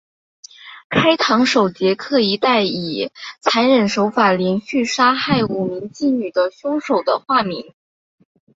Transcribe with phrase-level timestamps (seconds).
[0.89, 7.75] 开膛手杰克一带以残忍手法连续杀害五名妓女的凶手的化名。